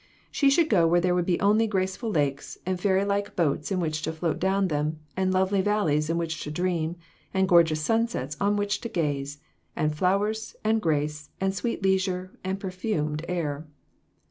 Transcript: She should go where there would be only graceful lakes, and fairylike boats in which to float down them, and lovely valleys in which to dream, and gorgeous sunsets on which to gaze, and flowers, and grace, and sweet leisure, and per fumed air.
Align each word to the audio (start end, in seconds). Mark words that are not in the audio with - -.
She 0.31 0.49
should 0.49 0.67
go 0.67 0.87
where 0.87 0.99
there 0.99 1.13
would 1.13 1.27
be 1.27 1.39
only 1.39 1.67
graceful 1.67 2.09
lakes, 2.09 2.57
and 2.65 2.79
fairylike 2.79 3.35
boats 3.35 3.71
in 3.71 3.79
which 3.79 4.01
to 4.01 4.11
float 4.11 4.39
down 4.39 4.67
them, 4.67 4.97
and 5.15 5.31
lovely 5.31 5.61
valleys 5.61 6.09
in 6.09 6.17
which 6.17 6.41
to 6.41 6.49
dream, 6.49 6.95
and 7.35 7.47
gorgeous 7.47 7.81
sunsets 7.83 8.35
on 8.41 8.55
which 8.55 8.81
to 8.81 8.89
gaze, 8.89 9.37
and 9.75 9.93
flowers, 9.95 10.55
and 10.63 10.81
grace, 10.81 11.29
and 11.39 11.53
sweet 11.53 11.83
leisure, 11.83 12.31
and 12.43 12.59
per 12.59 12.71
fumed 12.71 13.23
air. 13.27 13.67